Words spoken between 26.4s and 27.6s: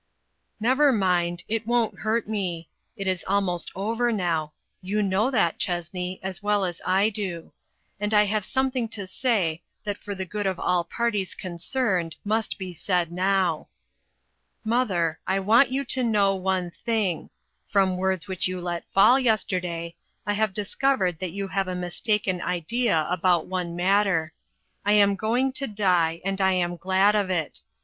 I am glad of it.